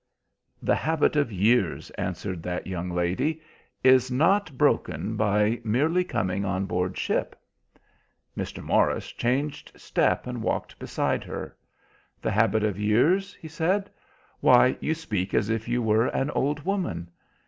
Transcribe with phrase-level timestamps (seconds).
[0.63, 3.39] "The habit of years," answered that young lady,
[3.83, 7.39] "is not broken by merely coming on board ship."
[8.35, 8.63] Mr.
[8.63, 11.55] Morris changed step and walked beside her.
[12.19, 13.91] "The habit of years?" he said.
[14.39, 17.11] "Why, you speak as if you were an old woman."